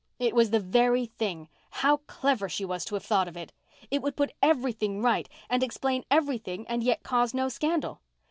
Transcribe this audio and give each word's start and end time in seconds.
It 0.17 0.33
was 0.33 0.49
the 0.49 0.59
very 0.59 1.05
thing! 1.05 1.47
How 1.69 1.97
clever 2.07 2.49
she 2.49 2.65
was 2.65 2.83
to 2.85 2.95
have 2.95 3.05
thought 3.05 3.27
of 3.27 3.37
it! 3.37 3.53
It 3.91 4.01
would 4.01 4.15
put 4.15 4.33
everything 4.41 4.99
right 5.03 5.29
and 5.47 5.61
explain 5.61 6.05
everything 6.09 6.65
and 6.67 6.83
yet 6.83 7.03
cause 7.03 7.35
no 7.35 7.49
scandal. 7.49 8.01